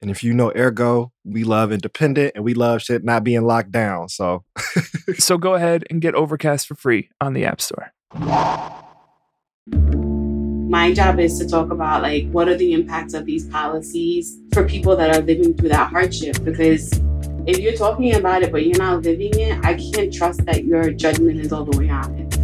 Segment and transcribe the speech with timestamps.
[0.00, 3.72] And if you know Ergo, we love independent and we love shit not being locked
[3.72, 4.08] down.
[4.08, 4.44] So
[5.18, 7.92] So go ahead and get Overcast for free on the App Store.
[10.70, 14.64] My job is to talk about like what are the impacts of these policies for
[14.64, 16.92] people that are living through that hardship because
[17.46, 20.92] if you're talking about it but you're not living it, I can't trust that your
[20.92, 22.34] judgment is all the way on it.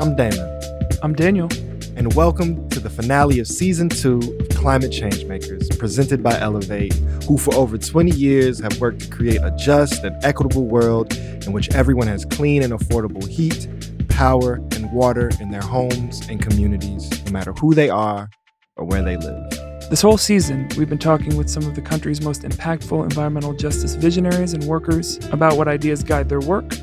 [0.00, 0.60] I'm Damon.
[1.02, 1.48] I'm Daniel.
[1.96, 4.20] And welcome to the finale of season two
[4.58, 6.92] Climate Changemakers, presented by Elevate,
[7.28, 11.52] who for over 20 years have worked to create a just and equitable world in
[11.52, 13.68] which everyone has clean and affordable heat,
[14.08, 18.28] power, and water in their homes and communities, no matter who they are
[18.76, 19.48] or where they live.
[19.90, 23.94] This whole season, we've been talking with some of the country's most impactful environmental justice
[23.94, 26.74] visionaries and workers about what ideas guide their work,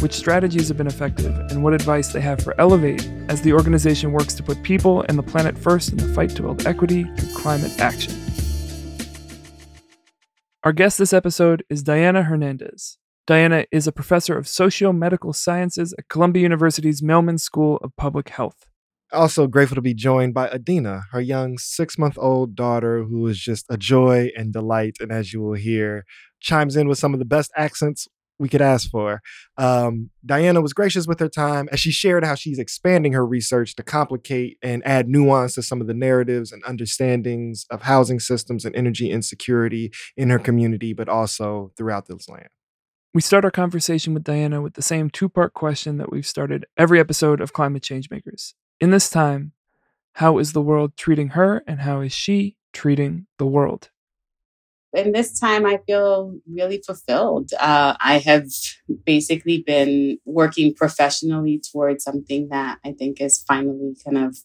[0.00, 4.12] which strategies have been effective, and what advice they have for Elevate as the organization
[4.12, 7.34] works to put people and the planet first in the fight to build equity through
[7.34, 8.14] climate action.
[10.64, 12.98] Our guest this episode is Diana Hernandez.
[13.26, 18.66] Diana is a professor of socio-medical sciences at Columbia University's Mailman School of Public Health.
[19.12, 23.38] Also grateful to be joined by Adina, her young six month old daughter, who is
[23.38, 24.96] just a joy and delight.
[25.00, 26.04] And as you will hear,
[26.40, 29.22] chimes in with some of the best accents we could ask for.
[29.56, 33.74] Um, Diana was gracious with her time as she shared how she's expanding her research
[33.76, 38.64] to complicate and add nuance to some of the narratives and understandings of housing systems
[38.64, 42.48] and energy insecurity in her community, but also throughout this land.
[43.14, 46.66] We start our conversation with Diana with the same two part question that we've started
[46.76, 48.52] every episode of Climate Changemakers.
[48.78, 49.52] In this time,
[50.14, 53.90] how is the world treating her and how is she treating the world?
[54.96, 57.50] In this time, I feel really fulfilled.
[57.60, 58.46] Uh, I have
[59.04, 64.38] basically been working professionally towards something that I think is finally kind of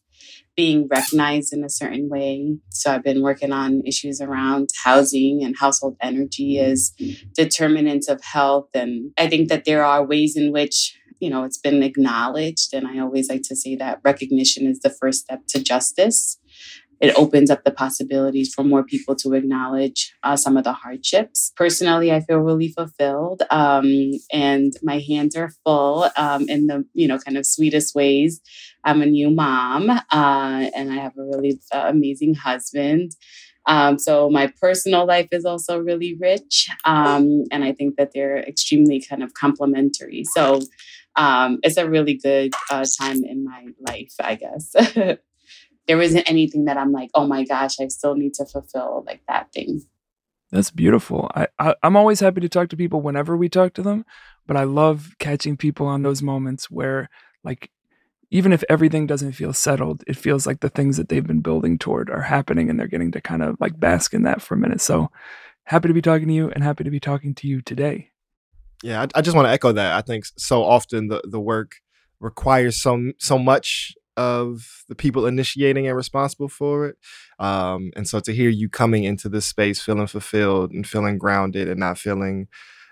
[0.58, 2.58] being recognized in a certain way.
[2.70, 6.92] So I've been working on issues around housing and household energy as
[7.34, 8.68] determinants of health.
[8.74, 12.88] And I think that there are ways in which you know it's been acknowledged and
[12.88, 16.40] i always like to say that recognition is the first step to justice
[17.02, 21.52] it opens up the possibilities for more people to acknowledge uh, some of the hardships.
[21.56, 27.08] Personally, I feel really fulfilled, um, and my hands are full um, in the you
[27.08, 28.42] know kind of sweetest ways.
[28.84, 33.12] I'm a new mom, uh, and I have a really uh, amazing husband.
[33.68, 38.38] Um, so my personal life is also really rich, um, and I think that they're
[38.38, 40.24] extremely kind of complementary.
[40.24, 40.62] So
[41.16, 44.76] um, it's a really good uh, time in my life, I guess.
[45.88, 49.22] there isn't anything that I'm like, oh my gosh, I still need to fulfill like
[49.28, 49.82] that thing.
[50.52, 51.32] That's beautiful.
[51.34, 54.06] I, I I'm always happy to talk to people whenever we talk to them,
[54.46, 57.10] but I love catching people on those moments where
[57.44, 57.72] like
[58.32, 61.78] even if everything doesn't feel settled, it feels like the things that they've been building
[61.78, 64.58] toward are happening and they're getting to kind of like bask in that for a
[64.58, 64.82] minute.
[64.82, 65.10] So
[65.66, 68.12] happy to be talking to you and happy to be talking to you today.
[68.84, 69.94] Yeah, I, I just want to echo that.
[69.94, 71.76] I think so often the, the work
[72.20, 76.98] requires so so much of the people initiating and responsible for it.
[77.40, 81.68] Um, and so to hear you coming into this space feeling fulfilled and feeling grounded
[81.68, 82.48] and not feeling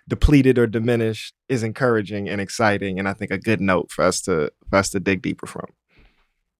[0.07, 4.21] depleted or diminished is encouraging and exciting and I think a good note for us
[4.21, 5.67] to for us to dig deeper from.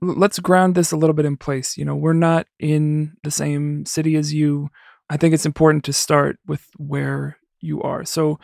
[0.02, 1.78] Let's ground this a little bit in place.
[1.78, 4.70] You know, we're not in the same city as you.
[5.09, 8.06] I think it's important to start with where you are.
[8.06, 8.40] So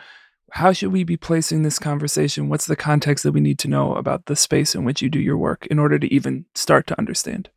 [0.56, 2.48] how should we be placing this conversation?
[2.48, 5.20] What's the context that we need to know about the space in which you do
[5.20, 7.50] your work in order to even start to understand?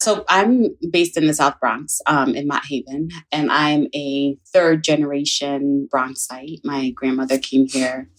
[0.00, 4.82] So I'm based in the South Bronx, um, in Mott Haven, and I'm a third
[4.82, 6.64] generation Bronxite.
[6.64, 8.10] My grandmother came here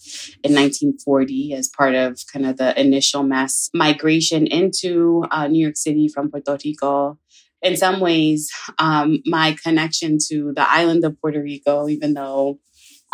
[0.42, 5.76] in 1940 as part of kind of the initial mass migration into uh, New York
[5.76, 7.18] City from Puerto Rico.
[7.60, 12.58] In some ways, um, my connection to the island of Puerto Rico, even though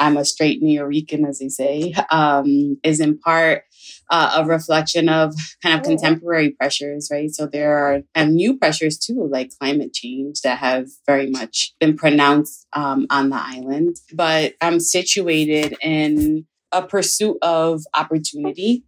[0.00, 3.64] I'm a straight Nuyorican, as they say, um, is in part
[4.08, 7.30] uh, a reflection of kind of contemporary pressures, right?
[7.30, 11.96] So there are and new pressures too, like climate change, that have very much been
[11.96, 13.96] pronounced um, on the island.
[14.12, 18.84] But I'm situated in a pursuit of opportunity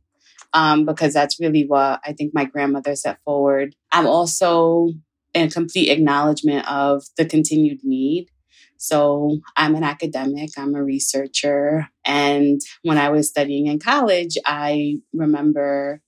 [0.55, 3.75] um, because that's really what I think my grandmother set forward.
[3.93, 4.91] I'm also
[5.35, 8.29] in complete acknowledgement of the continued need
[8.83, 11.89] So I'm an academic, I'm a researcher.
[12.05, 16.03] And when I was studying in college, I remember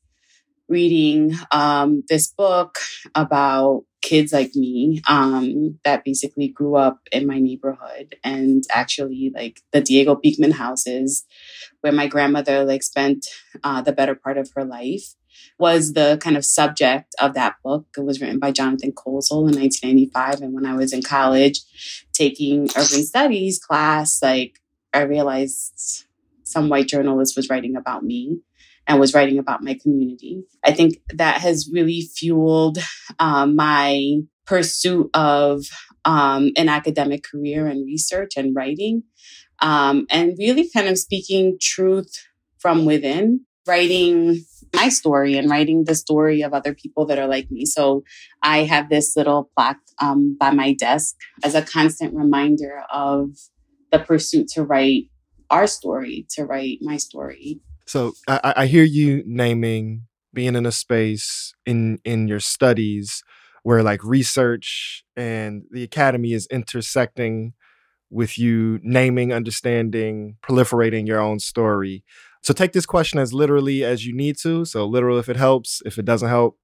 [0.68, 2.78] reading um, this book
[3.14, 9.60] about kids like me um, that basically grew up in my neighborhood and actually like
[9.72, 11.24] the Diego Beekman houses
[11.80, 13.26] where my grandmother like spent
[13.62, 15.14] uh, the better part of her life
[15.58, 17.86] was the kind of subject of that book.
[17.96, 20.40] It was written by Jonathan Kozol in 1995.
[20.40, 21.60] And when I was in college
[22.12, 24.60] taking urban studies class, like
[24.92, 26.04] I realized
[26.44, 28.40] some white journalist was writing about me
[28.86, 30.44] and was writing about my community.
[30.64, 32.78] I think that has really fueled
[33.18, 35.64] um, my pursuit of
[36.04, 39.04] um, an academic career and research and writing,
[39.60, 42.26] um, and really kind of speaking truth
[42.58, 44.44] from within, writing
[44.74, 47.64] my story and writing the story of other people that are like me.
[47.64, 48.02] So
[48.42, 53.30] I have this little plaque um, by my desk as a constant reminder of
[53.92, 55.04] the pursuit to write
[55.50, 57.60] our story, to write my story.
[57.86, 63.22] So I, I hear you naming being in a space in in your studies
[63.62, 67.54] where like research and the academy is intersecting
[68.10, 72.04] with you naming, understanding, proliferating your own story.
[72.44, 74.66] So take this question as literally as you need to.
[74.66, 76.58] So literal if it helps, if it doesn't help,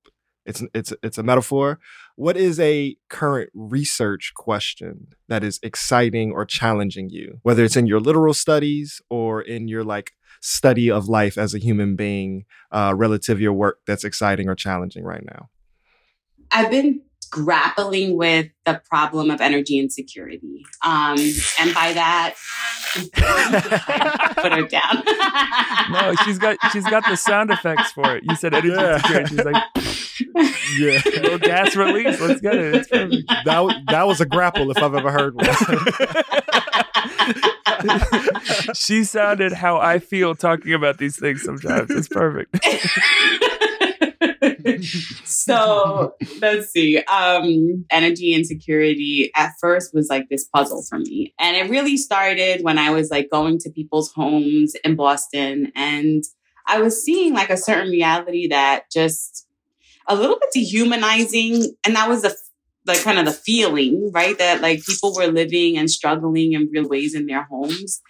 [0.44, 1.78] it's it's it's a metaphor.
[2.16, 7.86] What is a current research question that is exciting or challenging you, whether it's in
[7.86, 10.12] your literal studies or in your like
[10.42, 14.54] study of life as a human being uh, relative to your work that's exciting or
[14.54, 15.48] challenging right now?
[16.50, 17.00] I've been
[17.30, 20.64] grappling with the problem of energy insecurity.
[20.84, 21.16] Um,
[21.60, 22.34] and by that,
[24.36, 25.02] put her down.
[25.92, 28.24] no, she's got she's got the sound effects for it.
[28.24, 28.96] You said energy yeah.
[28.96, 29.36] insecurity.
[29.36, 29.62] She's like,
[30.78, 32.20] yeah, no gas release.
[32.20, 32.74] Let's get it.
[32.74, 32.88] It's.
[33.44, 35.46] That that was a grapple if I've ever heard one.
[38.74, 41.90] she sounded how I feel talking about these things sometimes.
[41.90, 42.58] It's perfect.
[45.24, 46.98] so let's see.
[46.98, 51.34] Um, energy insecurity at first was like this puzzle for me.
[51.38, 56.24] And it really started when I was like going to people's homes in Boston and
[56.66, 59.46] I was seeing like a certain reality that just
[60.06, 61.74] a little bit dehumanizing.
[61.84, 62.36] And that was the
[62.86, 64.38] like kind of the feeling, right?
[64.38, 68.00] That like people were living and struggling in real ways in their homes.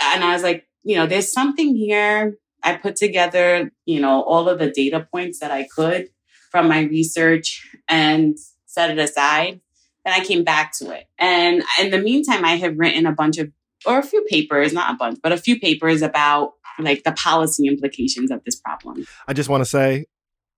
[0.00, 2.38] And I was like, you know, there's something here.
[2.62, 6.08] I put together, you know, all of the data points that I could
[6.50, 8.36] from my research and
[8.66, 9.60] set it aside.
[10.04, 11.04] Then I came back to it.
[11.18, 13.52] And in the meantime, I have written a bunch of,
[13.86, 17.66] or a few papers, not a bunch, but a few papers about like the policy
[17.66, 19.06] implications of this problem.
[19.28, 20.06] I just want to say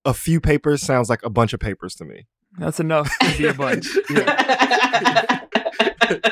[0.04, 2.26] a few papers sounds like a bunch of papers to me.
[2.58, 3.86] That's enough to be a bunch.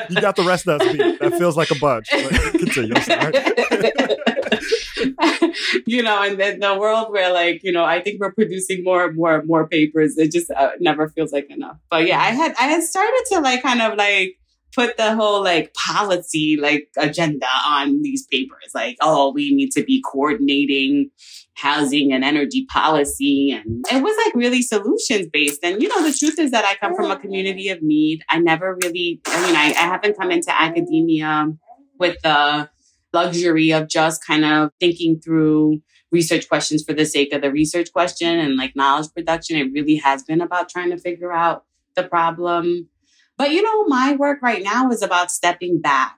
[0.09, 1.19] you got the rest of us beat.
[1.19, 2.09] That feels like a bunch.
[2.09, 2.93] Continue.
[5.85, 9.05] You know, and then the world where like, you know, I think we're producing more
[9.05, 10.17] and more and more papers.
[10.17, 11.77] It just uh, never feels like enough.
[11.89, 14.37] But yeah, I had, I had started to like kind of like
[14.73, 18.71] put the whole like policy like agenda on these papers.
[18.73, 21.11] Like, oh, we need to be coordinating
[21.61, 23.51] housing and energy policy.
[23.51, 25.63] And it was like really solutions based.
[25.63, 28.23] And, you know, the truth is that I come from a community of need.
[28.29, 31.53] I never really, I mean, I, I haven't come into academia
[31.99, 32.69] with the
[33.13, 35.81] luxury of just kind of thinking through
[36.11, 39.57] research questions for the sake of the research question and like knowledge production.
[39.57, 42.89] It really has been about trying to figure out the problem.
[43.37, 46.17] But you know, my work right now is about stepping back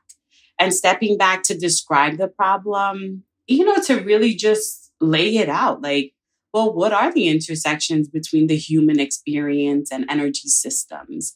[0.60, 5.81] and stepping back to describe the problem, you know, to really just lay it out.
[5.81, 6.13] Like,
[6.53, 11.36] well, what are the intersections between the human experience and energy systems?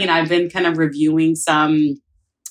[0.00, 2.00] Know, I've been kind of reviewing some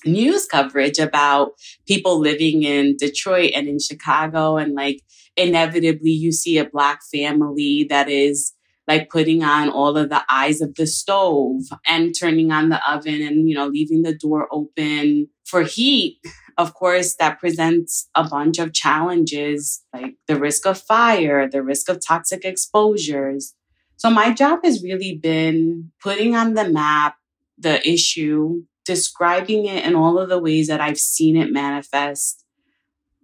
[0.06, 1.54] news coverage about
[1.88, 4.58] people living in Detroit and in Chicago.
[4.58, 5.02] And like,
[5.36, 8.54] inevitably, you see a Black family that is
[8.88, 13.22] like putting on all of the eyes of the stove and turning on the oven
[13.22, 16.20] and, you know, leaving the door open for heat.
[16.58, 21.90] Of course, that presents a bunch of challenges like the risk of fire, the risk
[21.90, 23.56] of toxic exposures.
[23.98, 27.16] So my job has really been putting on the map
[27.58, 32.44] the issue describing it in all of the ways that I've seen it manifest,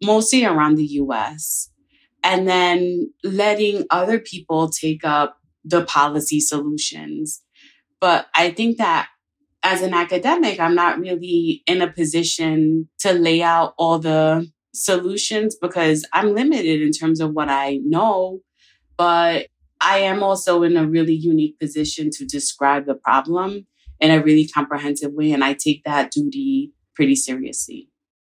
[0.02, 1.70] mostly around the US,
[2.24, 7.42] and then letting other people take up the policy solutions.
[8.00, 9.10] But I think that
[9.64, 15.56] as an academic, I'm not really in a position to lay out all the solutions
[15.60, 18.40] because I'm limited in terms of what I know.
[18.98, 19.48] But
[19.82, 23.68] I am also in a really unique position to describe the problem
[24.00, 25.32] in a really comprehensive way.
[25.32, 27.90] And I take that duty pretty seriously.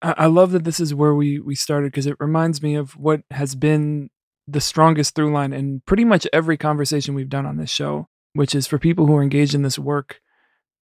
[0.04, 3.22] I love that this is where we we started because it reminds me of what
[3.30, 4.10] has been
[4.48, 8.56] the strongest through line in pretty much every conversation we've done on this show, which
[8.56, 10.20] is for people who are engaged in this work,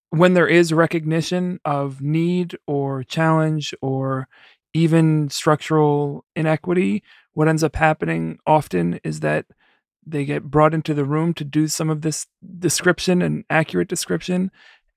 [0.09, 4.27] when there is recognition of need or challenge or
[4.73, 9.45] even structural inequity, what ends up happening often is that
[10.05, 12.25] they get brought into the room to do some of this
[12.57, 14.51] description and accurate description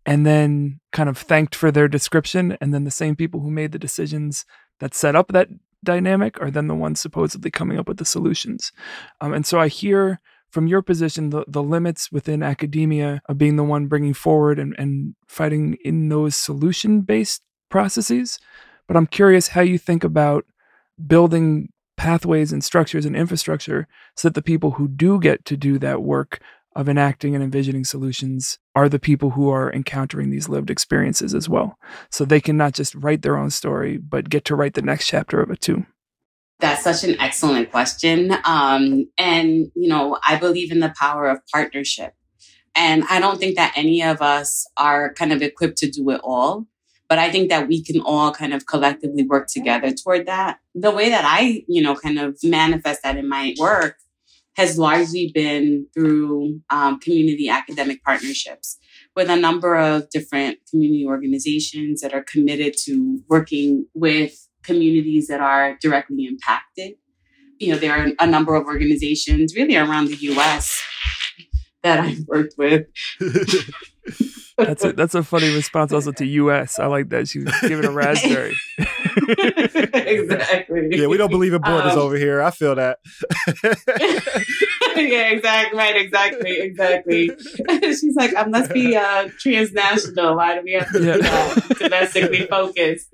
[0.06, 2.56] and then kind of thanked for their description.
[2.60, 4.44] And then the same people who made the decisions
[4.80, 5.48] that set up that
[5.84, 8.72] dynamic are then the ones supposedly coming up with the solutions.
[9.20, 10.20] Um, and so i hear
[10.52, 14.74] from your position the, the limits within academia of being the one bringing forward and,
[14.78, 18.38] and fighting in those solution based processes
[18.86, 20.44] but i'm curious how you think about
[21.04, 25.78] building pathways and structures and infrastructure so that the people who do get to do
[25.78, 26.40] that work
[26.74, 31.48] of enacting and envisioning solutions are the people who are encountering these lived experiences as
[31.48, 31.78] well.
[32.10, 35.06] So they can not just write their own story, but get to write the next
[35.06, 35.86] chapter of it too.
[36.62, 38.32] That's such an excellent question.
[38.44, 42.14] Um, and, you know, I believe in the power of partnership.
[42.76, 46.20] And I don't think that any of us are kind of equipped to do it
[46.22, 46.68] all.
[47.08, 50.60] But I think that we can all kind of collectively work together toward that.
[50.74, 53.96] The way that I, you know, kind of manifest that in my work
[54.56, 58.78] has largely been through um, community academic partnerships
[59.16, 65.40] with a number of different community organizations that are committed to working with communities that
[65.40, 66.94] are directly impacted.
[67.58, 70.82] You know, there are a number of organizations really around the US
[71.82, 72.86] that I've worked with.
[74.58, 76.78] that's a that's a funny response also to US.
[76.78, 77.28] I like that.
[77.28, 78.54] She's giving a raspberry.
[79.94, 80.88] exactly.
[80.90, 82.42] Yeah, we don't believe in borders um, over here.
[82.42, 82.98] I feel that.
[84.96, 85.78] yeah, exactly.
[85.78, 87.30] Right, exactly, exactly.
[87.82, 90.36] She's like, I must be uh, transnational.
[90.36, 91.16] Why do we have to yeah.
[91.16, 93.08] be uh, domestically focused?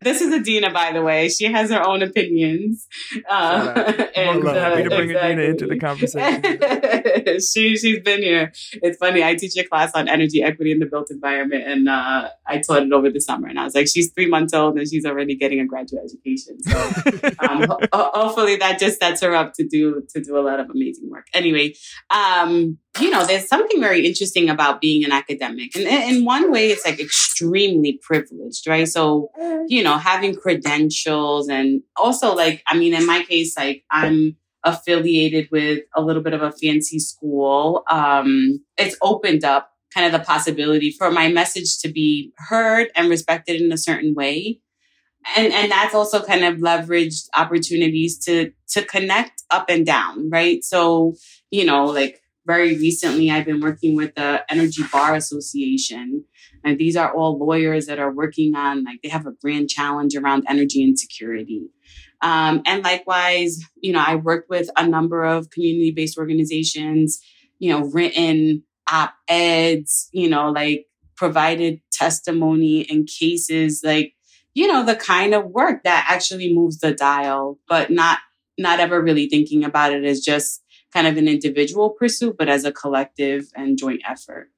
[0.00, 1.28] This is Adina, by the way.
[1.28, 2.86] She has her own opinions.
[3.28, 5.32] Uh, and, well, happy to bring exactly.
[5.32, 7.40] Adina into the conversation.
[7.40, 8.52] she she's been here.
[8.74, 9.24] It's funny.
[9.24, 12.84] I teach a class on energy equity in the built environment, and uh, I taught
[12.84, 13.48] it over the summer.
[13.48, 16.62] And I was like, she's three months old, and she's already getting a graduate education.
[16.62, 16.78] So
[17.48, 20.70] um, ho- hopefully that just sets her up to do to do a lot of
[20.70, 21.26] amazing work.
[21.34, 21.74] Anyway,
[22.10, 25.76] um, you know, there's something very interesting about being an academic.
[25.76, 28.88] And in one way, it's like extremely privileged, right?
[28.88, 29.30] So,
[29.68, 35.48] you know, having credentials and also like, I mean, in my case, like I'm affiliated
[35.50, 37.84] with a little bit of a fancy school.
[37.90, 43.08] Um, it's opened up kind of the possibility for my message to be heard and
[43.08, 44.60] respected in a certain way.
[45.36, 50.62] And, and that's also kind of leveraged opportunities to, to connect up and down, right?
[50.62, 51.14] So,
[51.50, 56.24] you know, like very recently, I've been working with the Energy Bar Association.
[56.64, 60.16] And these are all lawyers that are working on, like, they have a grand challenge
[60.16, 61.70] around energy insecurity.
[62.20, 67.20] Um, and likewise, you know, I worked with a number of community based organizations,
[67.58, 70.86] you know, written op eds, you know, like
[71.16, 74.14] provided testimony in cases like,
[74.54, 78.18] you know, the kind of work that actually moves the dial, but not,
[78.58, 80.62] not ever really thinking about it as just
[80.92, 84.50] kind of an individual pursuit, but as a collective and joint effort.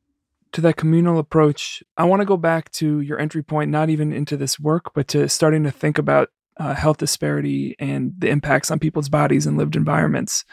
[0.52, 4.12] To that communal approach, I want to go back to your entry point, not even
[4.12, 8.71] into this work, but to starting to think about uh, health disparity and the impacts
[8.71, 10.45] on people's bodies and lived environments.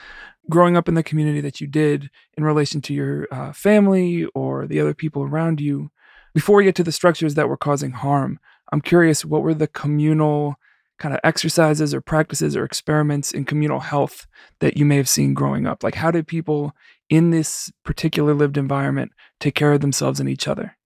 [0.49, 4.67] Growing up in the community that you did in relation to your uh, family or
[4.67, 5.91] the other people around you,
[6.33, 8.39] before we get to the structures that were causing harm,
[8.71, 10.55] I'm curious what were the communal
[10.99, 14.27] kind of exercises or practices or experiments in communal health
[14.59, 15.83] that you may have seen growing up?
[15.83, 16.73] Like, how did people
[17.09, 20.77] in this particular lived environment take care of themselves and each other?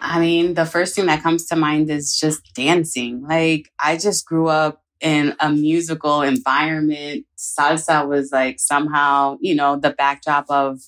[0.00, 3.22] I mean, the first thing that comes to mind is just dancing.
[3.22, 7.24] Like, I just grew up in a musical environment.
[7.38, 10.80] Salsa was like somehow, you know, the backdrop of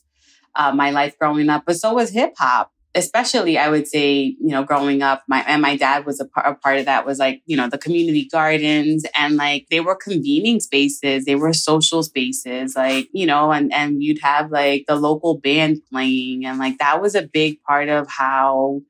[0.54, 4.48] uh, my life growing up, but so was hip hop especially I would say, you
[4.48, 7.18] know, growing up, my and my dad was a part, a part of that was
[7.18, 12.02] like, you know, the community gardens and like they were convening spaces, they were social
[12.02, 16.78] spaces, like, you know, and and you'd have like the local band playing and like
[16.78, 18.82] that was a big part of how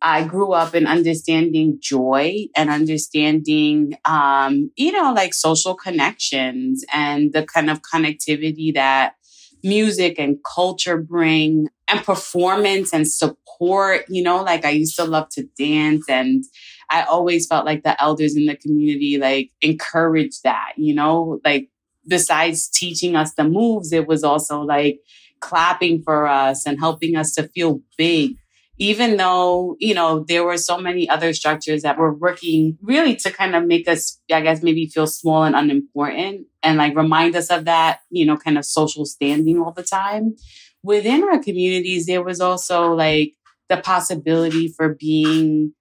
[0.00, 7.32] I grew up in understanding joy and understanding, um, you know, like social connections and
[7.32, 9.14] the kind of connectivity that
[9.62, 14.04] music and culture bring and performance and support.
[14.08, 16.44] You know, like I used to love to dance and
[16.90, 21.68] I always felt like the elders in the community like encouraged that, you know, like
[22.06, 25.00] besides teaching us the moves, it was also like
[25.40, 28.36] clapping for us and helping us to feel big
[28.78, 33.30] even though, you know, there were so many other structures that were working really to
[33.30, 37.50] kind of make us, I guess, maybe feel small and unimportant and like remind us
[37.50, 40.36] of that, you know, kind of social standing all the time.
[40.82, 43.34] Within our communities, there was also like
[43.68, 45.72] the possibility for being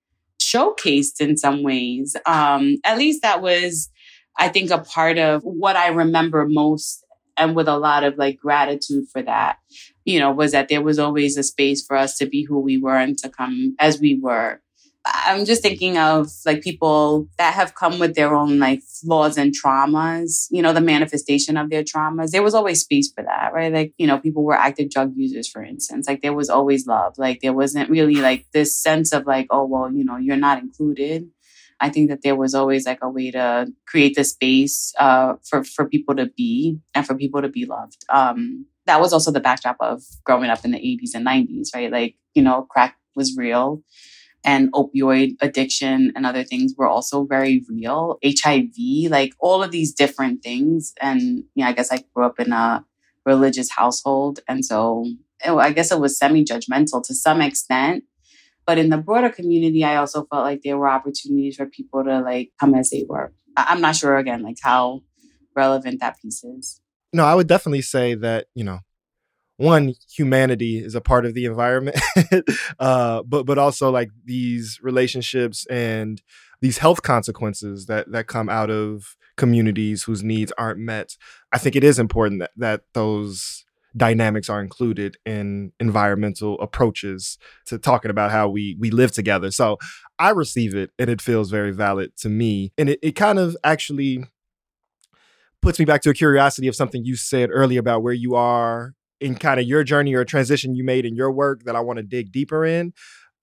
[0.42, 2.16] showcased in some ways.
[2.25, 3.89] Um, at least that was,
[4.38, 7.06] I think, a part of what I remember most
[7.38, 9.58] and with a lot of like gratitude for that
[10.08, 12.78] you know, was that there was always a space for us to be who we
[12.78, 14.62] were and to come as we were.
[15.06, 19.54] I'm just thinking of like people that have come with their own like flaws and
[19.54, 22.32] traumas, you know, the manifestation of their traumas.
[22.32, 23.72] There was always space for that, right?
[23.72, 26.08] Like, you know, people were active drug users, for instance.
[26.08, 27.18] Like there was always love.
[27.18, 30.60] Like there wasn't really like this sense of like, oh, well, you know, you're not
[30.60, 31.30] included.
[31.80, 35.64] I think that there was always like a way to create the space uh, for
[35.64, 38.04] for people to be and for people to be loved.
[38.10, 41.91] Um, that was also the backdrop of growing up in the 80s and 90s, right?
[41.91, 43.84] Like, you know, crack was real
[44.46, 48.17] and opioid addiction and other things were also very real.
[48.25, 50.94] HIV, like all of these different things.
[51.01, 52.86] And, you know, I guess I grew up in a
[53.25, 54.39] religious household.
[54.48, 55.06] And so
[55.46, 58.06] it, I guess it was semi judgmental to some extent.
[58.65, 62.20] But in the broader community, I also felt like there were opportunities for people to
[62.20, 63.34] like come as they were.
[63.56, 65.01] I'm not sure again, like how
[65.56, 66.79] relevant that piece is
[67.14, 68.80] no, I would definitely say that, you know,
[69.58, 72.00] one, humanity is a part of the environment,
[72.80, 76.22] uh, but but also like these relationships and
[76.62, 81.18] these health consequences that that come out of communities whose needs aren't met.
[81.52, 87.80] I think it is important that, that those dynamics are included in environmental approaches to
[87.80, 89.50] talking about how we we live together.
[89.50, 89.78] So
[90.20, 92.74] I receive it and it feels very valid to me.
[92.78, 94.26] And it, it kind of actually
[95.67, 98.93] puts me back to a curiosity of something you said earlier about where you are
[99.19, 101.81] in kind of your journey or a transition you made in your work that I
[101.81, 102.93] want to dig deeper in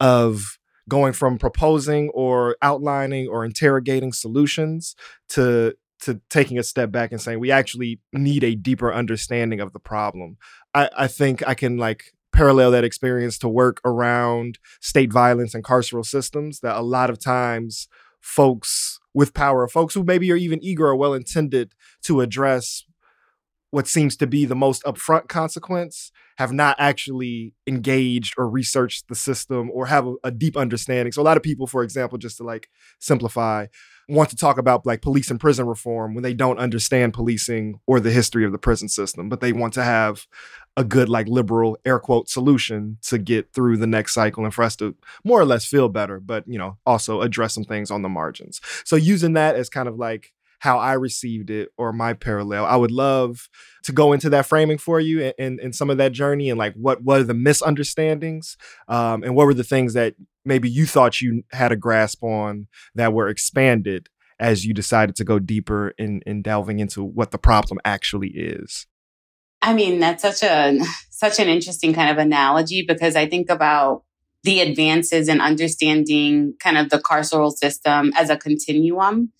[0.00, 0.56] of
[0.88, 4.96] going from proposing or outlining or interrogating solutions
[5.28, 9.74] to to taking a step back and saying we actually need a deeper understanding of
[9.74, 10.38] the problem.
[10.72, 15.62] I, I think I can like parallel that experience to work around state violence and
[15.62, 17.86] carceral systems that a lot of times
[18.22, 21.72] folks with power, folks who maybe are even eager or well intended
[22.02, 22.84] to address
[23.70, 29.16] what seems to be the most upfront consequence have not actually engaged or researched the
[29.16, 31.10] system or have a, a, deep understanding.
[31.10, 32.68] So a lot of people, for example, just to like
[33.00, 33.66] simplify,
[34.08, 38.00] want to talk about like police and prison reform when they don't understand policing or
[38.00, 40.26] the history of the prison system, but they want to have
[40.76, 44.64] a good like liberal air quote solution to get through the next cycle and for
[44.64, 48.02] us to more or less feel better, but you know, also address some things on
[48.02, 48.60] the margins.
[48.84, 50.32] So using that as kind of like
[50.64, 52.64] how I received it or my parallel.
[52.64, 53.50] I would love
[53.82, 56.72] to go into that framing for you and, and, some of that journey and like
[56.72, 58.56] what are the misunderstandings
[58.88, 62.66] um, and what were the things that maybe you thought you had a grasp on
[62.94, 64.08] that were expanded
[64.40, 68.86] as you decided to go deeper in, in delving into what the problem actually is.
[69.60, 70.78] I mean, that's such a
[71.10, 74.04] such an interesting kind of analogy because I think about
[74.44, 79.30] the advances in understanding kind of the carceral system as a continuum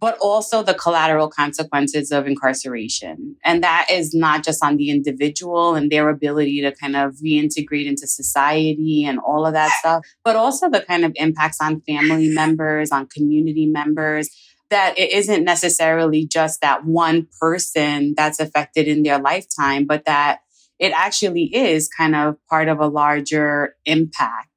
[0.00, 3.36] but also the collateral consequences of incarceration.
[3.44, 7.86] And that is not just on the individual and their ability to kind of reintegrate
[7.86, 12.28] into society and all of that stuff, but also the kind of impacts on family
[12.28, 14.28] members, on community members.
[14.70, 20.40] That it isn't necessarily just that one person that's affected in their lifetime, but that
[20.78, 24.48] it actually is kind of part of a larger impact.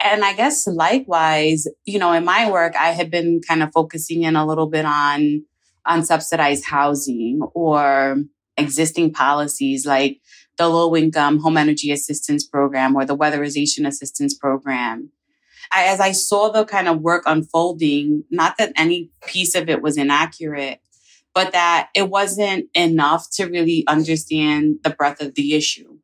[0.00, 4.22] And I guess likewise, you know, in my work, I had been kind of focusing
[4.22, 5.44] in a little bit on,
[5.84, 8.16] on subsidized housing or
[8.56, 10.20] existing policies like
[10.56, 15.10] the low income home energy assistance program or the weatherization assistance program.
[15.72, 19.82] I, as I saw the kind of work unfolding, not that any piece of it
[19.82, 20.80] was inaccurate,
[21.34, 25.98] but that it wasn't enough to really understand the breadth of the issue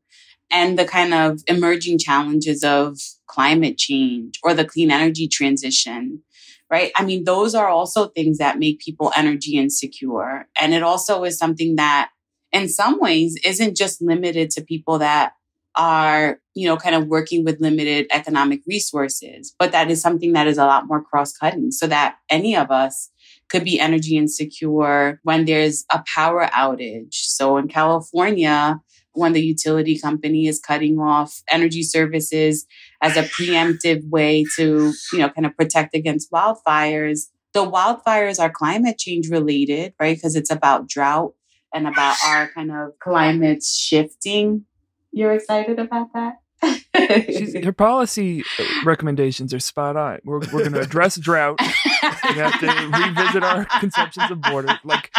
[0.51, 6.23] and the kind of emerging challenges of climate change or the clean energy transition,
[6.71, 6.93] right?
[6.97, 10.49] I mean, those are also things that make people energy insecure.
[10.61, 12.11] And it also is something that
[12.53, 15.33] in some ways isn't just limited to people that
[15.77, 20.47] are, you know, kind of working with limited economic resources, but that is something that
[20.47, 23.11] is a lot more cross cutting so that any of us
[23.49, 27.15] could be energy insecure when there's a power outage.
[27.15, 28.81] So in California,
[29.15, 32.67] when the utility company is cutting off energy services
[33.01, 37.29] as a preemptive way to, you know, kind of protect against wildfires.
[37.53, 40.17] The wildfires are climate change related, right?
[40.17, 41.35] Because it's about drought
[41.73, 44.65] and about our kind of climate shifting.
[45.13, 46.35] You're excited about that?
[47.27, 50.21] She's, her policy uh, recommendations are spot on.
[50.25, 51.61] We're, we're going to address drought.
[51.61, 54.79] we have to revisit our conceptions of border.
[54.85, 55.11] Like,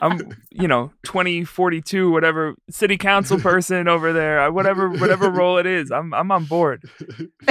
[0.00, 5.66] I'm, you know, 2042, whatever city council person over there, uh, whatever, whatever role it
[5.66, 6.88] is, I'm, I'm on board.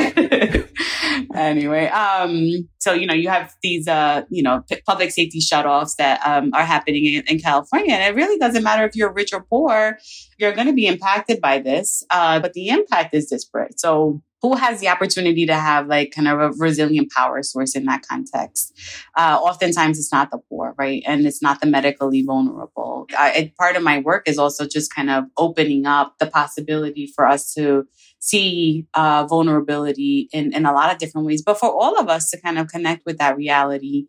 [1.36, 5.95] anyway, um, so you know, you have these, uh, you know, p- public safety shutoffs
[5.98, 9.34] that um, are happening in, in, California, and it really doesn't matter if you're rich
[9.34, 9.98] or poor,
[10.38, 12.04] you're going to be impacted by this.
[12.10, 13.80] Uh, but the impact is disparate.
[13.80, 17.86] So who has the opportunity to have like kind of a resilient power source in
[17.86, 18.78] that context?
[19.17, 21.04] Uh, oftentimes it's not the poor, right?
[21.06, 23.08] And it's not the medically vulnerable.
[23.17, 27.25] I, part of my work is also just kind of opening up the possibility for
[27.25, 27.86] us to
[28.19, 32.30] see uh, vulnerability in, in a lot of different ways, but for all of us
[32.30, 34.08] to kind of connect with that reality.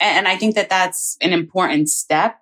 [0.00, 2.41] And, and I think that that's an important step.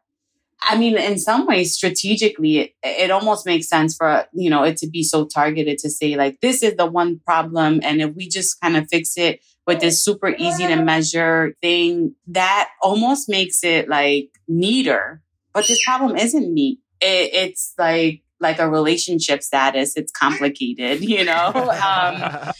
[0.62, 4.76] I mean, in some ways, strategically, it, it almost makes sense for, you know, it
[4.78, 7.80] to be so targeted to say like, this is the one problem.
[7.82, 12.14] And if we just kind of fix it with this super easy to measure thing,
[12.28, 15.22] that almost makes it like neater.
[15.52, 16.78] But this problem isn't neat.
[17.00, 19.96] It, it's like, like a relationship status.
[19.96, 21.52] It's complicated, you know?
[21.80, 22.52] Um,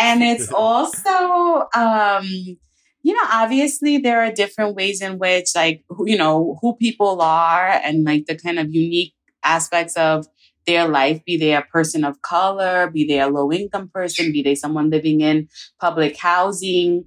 [0.00, 2.58] and it's also, um,
[3.02, 7.68] you know, obviously there are different ways in which like, you know, who people are
[7.68, 10.26] and like the kind of unique aspects of
[10.66, 14.42] their life, be they a person of color, be they a low income person, be
[14.42, 15.48] they someone living in
[15.80, 17.04] public housing,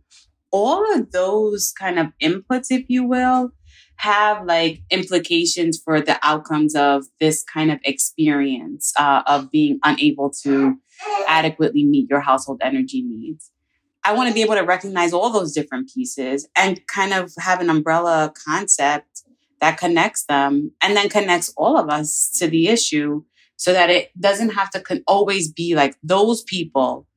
[0.52, 3.52] all of those kind of inputs, if you will,
[3.98, 10.32] have like implications for the outcomes of this kind of experience uh, of being unable
[10.44, 10.76] to
[11.28, 13.52] adequately meet your household energy needs.
[14.04, 17.62] I want to be able to recognize all those different pieces and kind of have
[17.62, 19.24] an umbrella concept
[19.60, 23.24] that connects them and then connects all of us to the issue
[23.58, 27.08] so that it doesn't have to con- always be like those people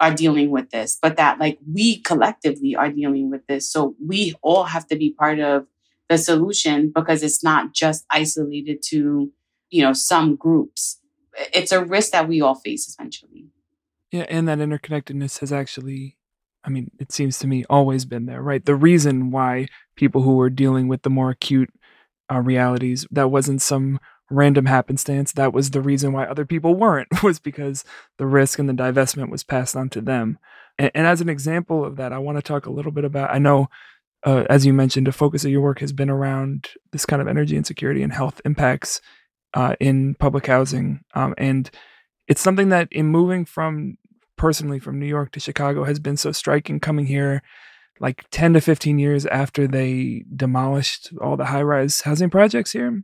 [0.00, 3.70] are dealing with this, but that like we collectively are dealing with this.
[3.70, 5.66] So we all have to be part of
[6.08, 9.30] the solution because it's not just isolated to,
[9.70, 11.00] you know, some groups.
[11.52, 13.46] It's a risk that we all face essentially.
[14.10, 16.16] Yeah, and that interconnectedness has actually
[16.64, 18.64] I mean, it seems to me always been there, right?
[18.64, 21.70] The reason why people who were dealing with the more acute
[22.32, 24.00] uh, realities, that wasn't some
[24.30, 25.32] random happenstance.
[25.32, 27.84] That was the reason why other people weren't, was because
[28.18, 30.38] the risk and the divestment was passed on to them.
[30.78, 33.30] And, and as an example of that, I want to talk a little bit about,
[33.30, 33.68] I know
[34.24, 37.28] uh, as you mentioned, a focus of your work has been around this kind of
[37.28, 39.00] energy insecurity and health impacts
[39.52, 41.00] uh, in public housing.
[41.14, 41.70] Um, and
[42.26, 43.98] it's something that, in moving from
[44.36, 47.42] personally from New York to Chicago, has been so striking coming here
[48.00, 53.02] like 10 to 15 years after they demolished all the high rise housing projects here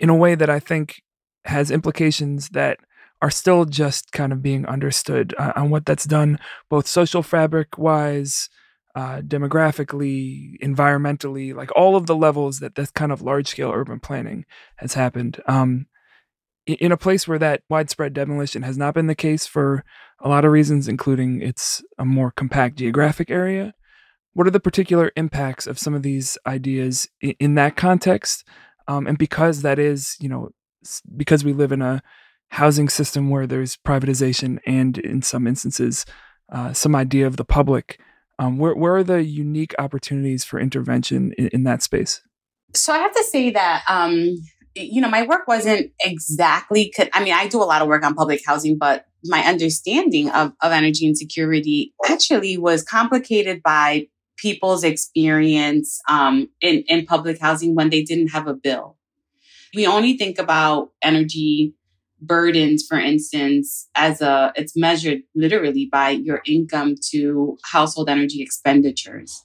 [0.00, 1.02] in a way that I think
[1.44, 2.78] has implications that
[3.20, 7.76] are still just kind of being understood uh, on what that's done, both social fabric
[7.76, 8.48] wise,
[8.94, 13.98] uh, demographically, environmentally, like all of the levels that this kind of large scale urban
[13.98, 14.44] planning
[14.76, 15.40] has happened.
[15.46, 15.86] Um,
[16.74, 19.84] in a place where that widespread demolition has not been the case for
[20.20, 23.74] a lot of reasons, including it's a more compact geographic area.
[24.34, 28.44] What are the particular impacts of some of these ideas in, that context?
[28.86, 30.50] Um, and because that is, you know,
[31.16, 32.02] because we live in a
[32.50, 36.04] housing system where there's privatization and in some instances,
[36.52, 37.98] uh, some idea of the public
[38.38, 42.22] um, where, where are the unique opportunities for intervention in, in that space?
[42.74, 44.36] So I have to say that, um,
[44.78, 48.04] you know, my work wasn't exactly, co- I mean, I do a lot of work
[48.04, 54.84] on public housing, but my understanding of, of energy insecurity actually was complicated by people's
[54.84, 58.96] experience um, in, in public housing when they didn't have a bill.
[59.74, 61.74] We only think about energy
[62.20, 69.42] burdens, for instance, as a, it's measured literally by your income to household energy expenditures.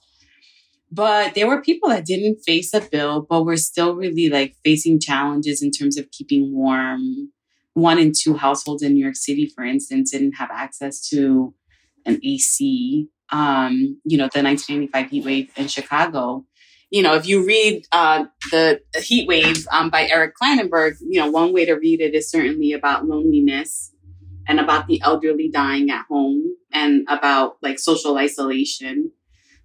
[0.94, 5.00] But there were people that didn't face a bill, but were still really like facing
[5.00, 7.32] challenges in terms of keeping warm.
[7.72, 11.52] One in two households in New York City, for instance, didn't have access to
[12.06, 13.08] an AC.
[13.30, 16.44] Um, you know, the 1995 heat wave in Chicago
[16.94, 21.28] you know, if you read uh, the Heat Wave um, by Eric Klinenberg, you know,
[21.28, 23.92] one way to read it is certainly about loneliness
[24.46, 29.10] and about the elderly dying at home and about like social isolation.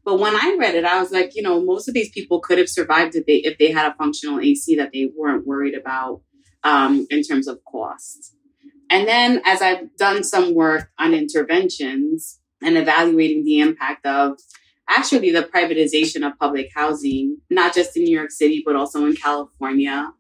[0.10, 2.58] But when I read it, I was like, you know, most of these people could
[2.58, 6.22] have survived if they if they had a functional AC that they weren't worried about
[6.63, 8.36] um, in terms of cost.
[8.89, 14.39] And then as I've done some work on interventions and evaluating the impact of
[14.89, 19.15] actually the privatization of public housing, not just in New York City, but also in
[19.15, 20.12] California,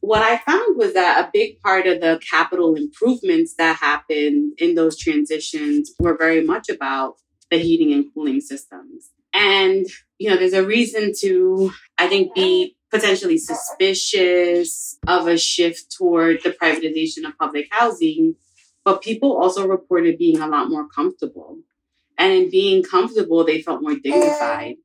[0.00, 4.74] what I found was that a big part of the capital improvements that happened in
[4.74, 7.18] those transitions were very much about
[7.52, 9.12] the heating and cooling systems.
[9.38, 9.86] And,
[10.18, 16.42] you know, there's a reason to, I think, be potentially suspicious of a shift toward
[16.42, 18.34] the privatization of public housing.
[18.84, 21.58] But people also reported being a lot more comfortable.
[22.18, 24.76] And in being comfortable, they felt more dignified.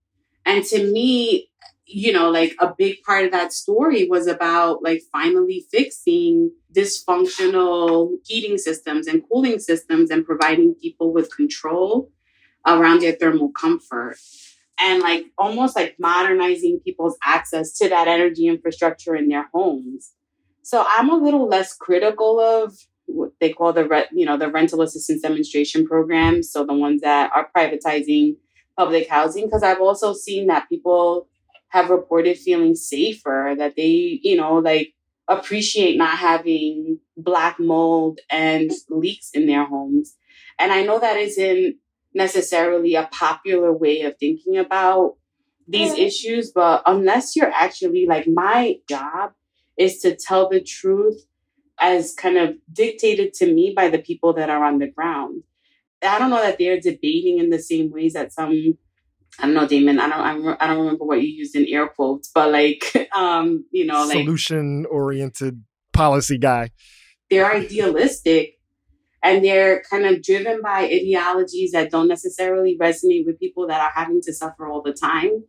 [0.46, 1.50] And to me,
[1.88, 8.12] you know, like a big part of that story was about like finally fixing dysfunctional
[8.24, 12.12] heating systems and cooling systems and providing people with control
[12.68, 14.18] around their thermal comfort
[14.84, 20.14] and like almost like modernizing people's access to that energy infrastructure in their homes.
[20.64, 24.82] So I'm a little less critical of what they call the you know the rental
[24.82, 28.38] assistance demonstration programs, so the ones that are privatizing
[28.78, 31.28] public housing because I've also seen that people
[31.70, 34.94] have reported feeling safer that they, you know, like
[35.28, 40.16] appreciate not having black mold and leaks in their homes.
[40.60, 41.78] And I know that isn't
[42.14, 45.16] necessarily a popular way of thinking about
[45.68, 49.32] these issues, but unless you're actually like my job
[49.78, 51.26] is to tell the truth
[51.80, 55.44] as kind of dictated to me by the people that are on the ground.
[56.02, 58.78] I don't know that they're debating in the same ways that some
[59.40, 60.00] I don't know, Damon.
[60.00, 60.62] I don't.
[60.62, 64.20] I don't remember what you used in air quotes, but like, um, you know, like
[64.20, 66.70] solution oriented policy guy.
[67.30, 68.53] They're idealistic,
[69.24, 73.92] and they're kind of driven by ideologies that don't necessarily resonate with people that are
[73.96, 75.46] having to suffer all the time.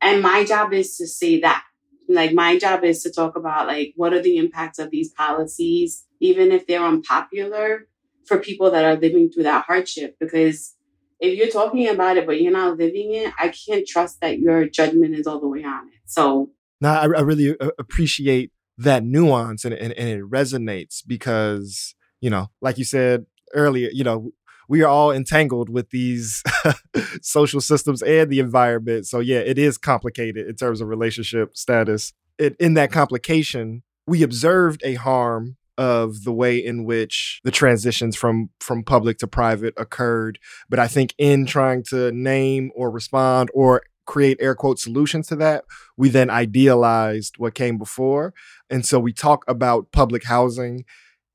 [0.00, 1.64] And my job is to say that.
[2.08, 6.04] Like, my job is to talk about like what are the impacts of these policies,
[6.20, 7.86] even if they're unpopular,
[8.26, 10.74] for people that are living through that hardship, because
[11.20, 14.68] if you're talking about it but you're not living it, I can't trust that your
[14.68, 16.00] judgment is all the way on it.
[16.06, 21.94] So, no, I, I really uh, appreciate that nuance and, and, and it resonates because,
[22.22, 24.30] you know, like you said earlier, you know,
[24.68, 26.42] we are all entangled with these
[27.20, 29.06] social systems and the environment.
[29.06, 32.14] So, yeah, it is complicated in terms of relationship status.
[32.38, 38.14] It, in that complication, we observed a harm of the way in which the transitions
[38.14, 43.48] from from public to private occurred but i think in trying to name or respond
[43.54, 45.64] or create air quote solutions to that
[45.96, 48.34] we then idealized what came before
[48.68, 50.84] and so we talk about public housing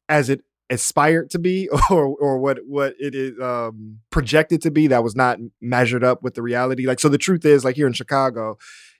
[0.08, 4.88] as it aspired to be or or what what it is um projected to be
[4.88, 7.88] that was not measured up with the reality like so the truth is like here
[7.88, 8.58] in chicago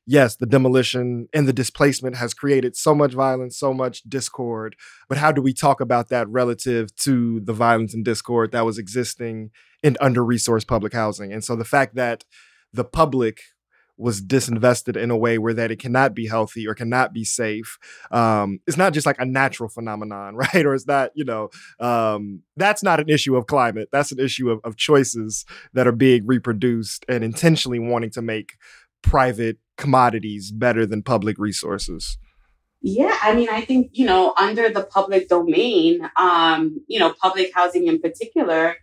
[0.08, 4.76] yes, the demolition and the displacement has created so much violence, so much discord.
[5.10, 8.78] But how do we talk about that relative to the violence and discord that was
[8.80, 9.52] existing
[9.84, 11.32] in under resourced public housing?
[11.32, 12.24] And so the fact that
[12.74, 13.42] the public
[13.98, 17.78] was disinvested in a way where that it cannot be healthy or cannot be safe.
[18.12, 20.66] Um, it's not just like a natural phenomenon, right?
[20.66, 23.90] Or it's not, you know, um, that's not an issue of climate.
[23.92, 28.54] That's an issue of, of choices that are being reproduced and intentionally wanting to make
[29.02, 32.18] private commodities better than public resources?
[32.82, 37.52] Yeah, I mean, I think, you know, under the public domain, um, you know, public
[37.54, 38.76] housing in particular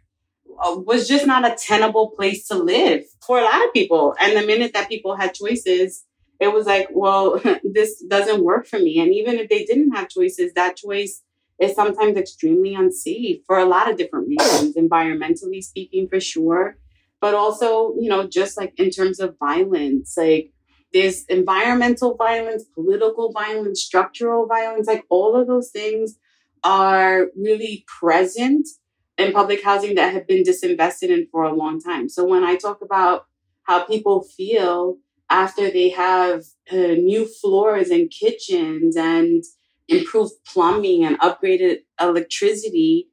[0.63, 4.15] Uh, was just not a tenable place to live for a lot of people.
[4.21, 6.05] And the minute that people had choices,
[6.41, 9.01] it was like, well, this doesn't work for me.
[9.01, 11.23] And even if they didn't have choices, that choice
[11.59, 16.77] is sometimes extremely unsafe for a lot of different reasons, environmentally speaking, for sure.
[17.21, 20.53] But also, you know, just like in terms of violence, like
[20.93, 26.19] there's environmental violence, political violence, structural violence, like all of those things
[26.63, 28.67] are really present
[29.17, 32.09] in public housing that have been disinvested in for a long time.
[32.09, 33.27] So when I talk about
[33.65, 34.99] how people feel
[35.31, 39.43] after they have uh, new floors and kitchens and
[39.89, 43.09] improved plumbing and upgraded electricity,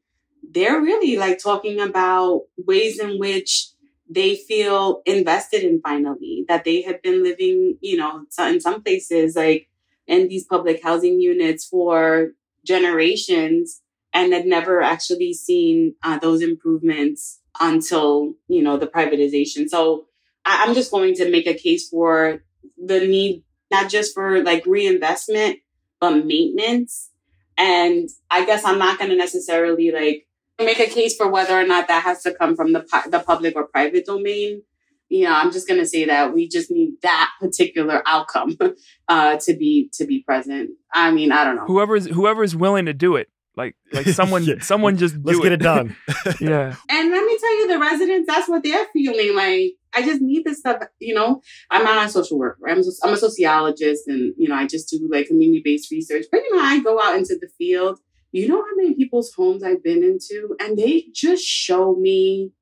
[0.49, 3.69] they're really like talking about ways in which
[4.09, 9.35] they feel invested in finally that they have been living, you know, in some places
[9.35, 9.69] like
[10.07, 12.31] in these public housing units for
[12.65, 13.81] generations
[14.13, 19.67] and had never actually seen uh, those improvements until, you know, the privatization.
[19.69, 20.05] So
[20.45, 22.43] I- I'm just going to make a case for
[22.77, 25.59] the need, not just for like reinvestment,
[25.99, 27.09] but maintenance.
[27.57, 30.27] And I guess I'm not going to necessarily like
[30.59, 33.55] make a case for whether or not that has to come from the the public
[33.55, 34.63] or private domain.
[35.09, 38.57] You know, I'm just going to say that we just need that particular outcome
[39.09, 40.71] uh, to be to be present.
[40.93, 41.65] I mean, I don't know.
[41.65, 43.27] Whoever's whoever's willing to do it,
[43.61, 44.59] like like someone yeah.
[44.61, 45.95] someone just let's do get it, it done.
[46.39, 46.75] yeah.
[46.89, 49.73] And let me tell you, the residents, that's what they're feeling like.
[49.93, 50.83] I just need this stuff.
[50.99, 52.69] You know, I'm not a social worker.
[52.69, 56.25] I'm, a, I'm a sociologist and, you know, I just do like community based research.
[56.31, 57.99] But, you know, I go out into the field.
[58.31, 60.55] You know how many people's homes I've been into?
[60.61, 62.53] And they just show me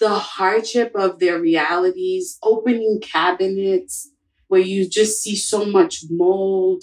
[0.00, 4.10] the hardship of their realities, opening cabinets
[4.48, 6.82] where you just see so much mold,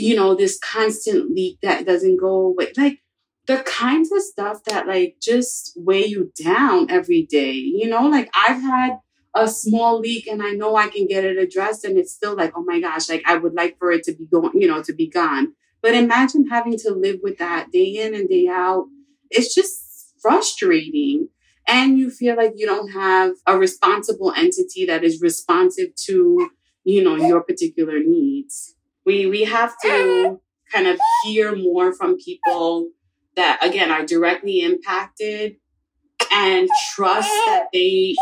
[0.00, 2.72] you know, this constant leak that doesn't go away.
[2.76, 3.00] Like,
[3.46, 7.52] the kinds of stuff that like just weigh you down every day.
[7.52, 8.98] You know, like I've had
[9.34, 12.52] a small leak and I know I can get it addressed and it's still like,
[12.56, 14.92] oh my gosh, like I would like for it to be going, you know, to
[14.92, 15.54] be gone.
[15.82, 18.86] But imagine having to live with that day in and day out.
[19.30, 21.28] It's just frustrating.
[21.66, 26.50] And you feel like you don't have a responsible entity that is responsive to,
[26.84, 28.74] you know, your particular needs.
[29.04, 30.40] We we have to
[30.72, 32.88] kind of hear more from people
[33.36, 35.56] that again are directly impacted
[36.32, 38.14] and trust that they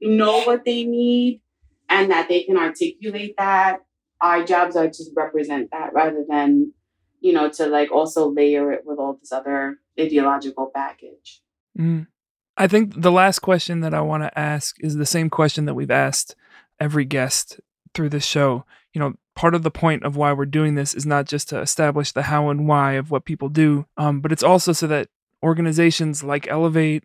[0.00, 1.40] know what they need
[1.88, 3.80] and that they can articulate that.
[4.20, 6.72] Our jobs are to represent that rather than,
[7.20, 11.40] you know, to like also layer it with all this other ideological baggage.
[11.78, 12.08] Mm.
[12.56, 15.74] I think the last question that I want to ask is the same question that
[15.74, 16.34] we've asked
[16.80, 17.60] every guest
[17.94, 18.64] through this show.
[18.92, 21.60] You know, part of the point of why we're doing this is not just to
[21.60, 25.06] establish the how and why of what people do, um, but it's also so that
[25.44, 27.04] organizations like Elevate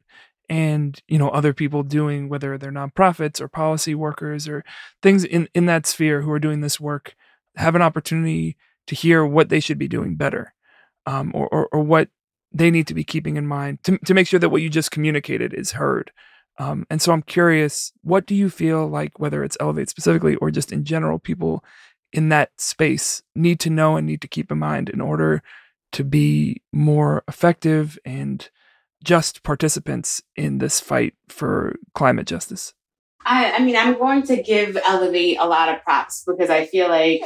[0.50, 4.66] and you know other people doing whether they're nonprofits or policy workers or
[5.04, 7.14] things in in that sphere who are doing this work
[7.56, 10.56] have an opportunity to hear what they should be doing better
[11.06, 12.10] um, or, or, or what
[12.52, 14.90] they need to be keeping in mind to, to make sure that what you just
[14.90, 16.12] communicated is heard.
[16.60, 20.52] Um, and so i'm curious what do you feel like whether it's elevate specifically or
[20.52, 21.64] just in general people
[22.14, 25.42] in that space need to know and need to keep in mind in order
[25.94, 28.50] to be more effective and
[29.04, 32.74] just participants in this fight for climate justice?
[33.26, 36.90] I, I mean, I'm going to give Elevate a lot of props because I feel
[36.90, 37.22] like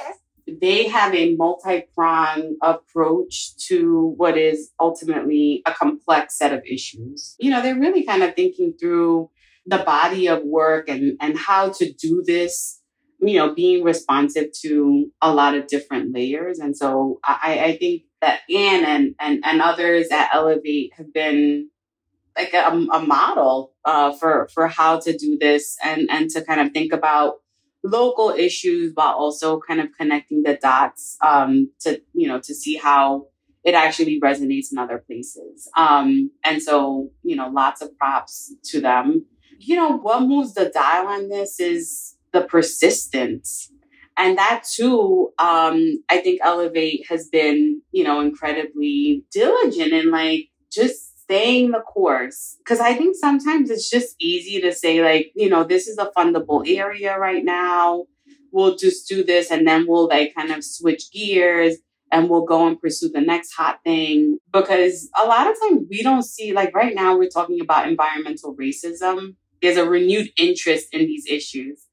[0.48, 7.36] they have a multi-pronged approach to what is ultimately a complex set of issues.
[7.40, 9.30] You know, they're really kind of thinking through
[9.66, 12.77] the body of work and, and how to do this,
[13.20, 16.60] you know, being responsive to a lot of different layers.
[16.60, 21.70] And so I, I think that Anne and, and, and others at Elevate have been
[22.36, 26.62] like a, a model uh, for for how to do this and and to kind
[26.62, 27.42] of think about
[27.84, 32.76] local issues while also kind of connecting the dots um, to you know to see
[32.76, 33.28] how
[33.64, 35.70] it actually resonates in other places.
[35.76, 39.26] Um, and so you know, lots of props to them.
[39.60, 43.72] You know, what moves the dial on this is the persistence.
[44.18, 50.46] And that too um, i think elevate has been you know incredibly diligent and like
[50.72, 52.58] just staying the course.
[52.60, 56.12] Because i think sometimes it's just easy to say like you know this is a
[56.18, 58.06] fundable area right now.
[58.52, 61.76] We'll just do this and then we'll like kind of switch gears
[62.12, 64.40] and we'll go and pursue the next hot thing.
[64.52, 68.56] Because a lot of times we don't see like right now we're talking about environmental
[68.56, 69.36] racism.
[69.62, 71.87] There's a renewed interest in these issues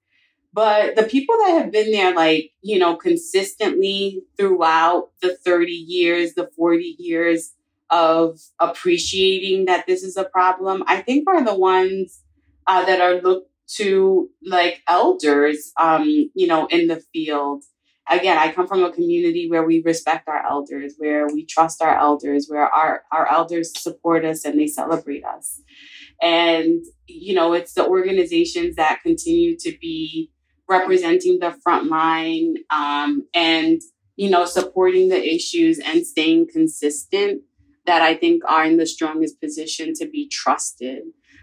[0.54, 6.34] but the people that have been there, like, you know, consistently throughout the 30 years,
[6.34, 7.52] the 40 years
[7.90, 12.22] of appreciating that this is a problem, I think are the ones
[12.68, 17.64] uh, that are looked to like elders, um, you know, in the field.
[18.08, 21.98] Again, I come from a community where we respect our elders, where we trust our
[21.98, 25.60] elders, where our, our elders support us and they celebrate us.
[26.22, 30.30] And, you know, it's the organizations that continue to be
[30.68, 33.80] representing the front line um, and
[34.16, 37.42] you know supporting the issues and staying consistent
[37.86, 41.02] that i think are in the strongest position to be trusted.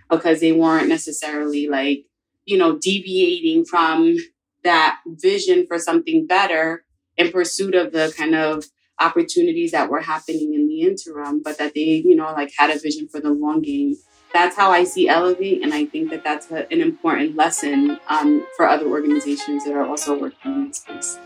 [0.10, 2.06] Because they weren't necessarily like
[2.46, 4.18] you know deviating from
[4.64, 6.84] that vision for something better
[7.18, 8.66] in pursuit of the kind of
[9.00, 12.80] opportunities that were happening in the interim but that they you know like had a
[12.80, 13.96] vision for the long game
[14.34, 18.46] that's how I see Elevate, and I think that that's a, an important lesson um,
[18.56, 21.20] for other organizations that are also working in this space.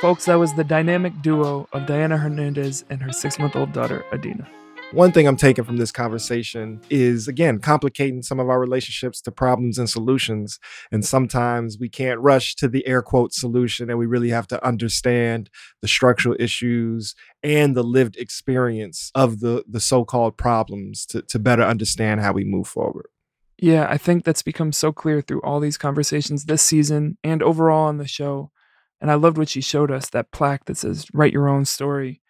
[0.00, 4.04] Folks, that was the dynamic duo of Diana Hernandez and her six month old daughter,
[4.12, 4.46] Adina.
[4.92, 9.30] One thing I'm taking from this conversation is, again, complicating some of our relationships to
[9.30, 10.58] problems and solutions.
[10.90, 14.66] And sometimes we can't rush to the air quote solution, and we really have to
[14.66, 15.50] understand
[15.82, 21.38] the structural issues and the lived experience of the, the so called problems to, to
[21.38, 23.08] better understand how we move forward.
[23.58, 27.88] Yeah, I think that's become so clear through all these conversations this season and overall
[27.88, 28.52] on the show.
[29.02, 32.22] And I loved what she showed us that plaque that says, Write Your Own Story.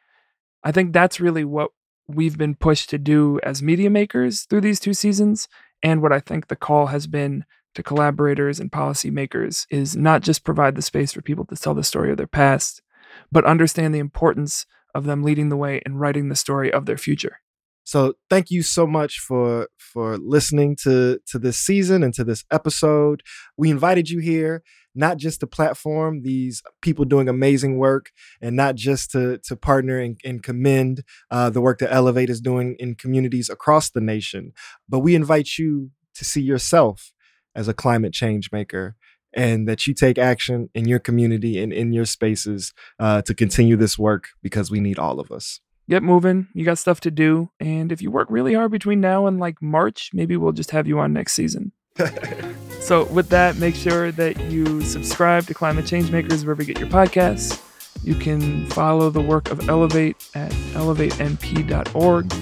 [0.64, 1.70] I think that's really what
[2.09, 5.48] we've been pushed to do as media makers through these two seasons
[5.82, 7.44] And what I think the call has been
[7.74, 11.84] to collaborators and policymakers is not just provide the space for people to tell the
[11.84, 12.82] story of their past,
[13.30, 16.98] but understand the importance of them leading the way and writing the story of their
[16.98, 17.38] future.
[17.84, 22.44] So thank you so much for for listening to to this season and to this
[22.50, 23.22] episode.
[23.56, 24.62] We invited you here
[24.99, 29.99] not just to platform these people doing amazing work and not just to to partner
[29.99, 34.53] and, and commend uh, the work that Elevate is doing in communities across the nation,
[34.88, 37.12] but we invite you to see yourself
[37.55, 38.96] as a climate change maker
[39.34, 43.76] and that you take action in your community and in your spaces uh, to continue
[43.76, 46.49] this work because we need all of us get moving.
[46.53, 47.51] You got stuff to do.
[47.59, 50.86] And if you work really hard between now and like March, maybe we'll just have
[50.86, 51.72] you on next season.
[52.80, 56.80] so, with that, make sure that you subscribe to Climate Change Makers wherever you get
[56.80, 57.62] your podcasts.
[58.02, 62.32] You can follow the work of Elevate at elevatenp.org.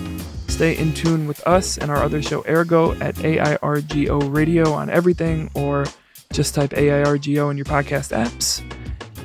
[0.48, 5.50] Stay in tune with us and our other show, AIRGO, at AIRGO Radio on everything,
[5.54, 5.86] or
[6.32, 8.62] just type AIRGO in your podcast apps.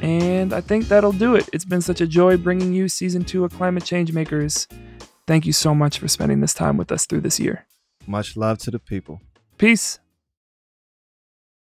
[0.01, 1.47] And I think that'll do it.
[1.53, 4.67] It's been such a joy bringing you season two of Climate Change Makers.
[5.27, 7.67] Thank you so much for spending this time with us through this year.
[8.07, 9.21] Much love to the people.
[9.57, 9.99] Peace.